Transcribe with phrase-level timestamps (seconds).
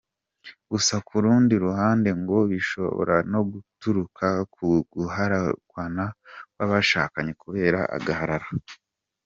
[0.71, 6.03] Gusa ku rundi ruhande ngo bishobora no guturuka ku guhararukwana
[6.53, 8.49] kw’abashaknye kubera agahararo.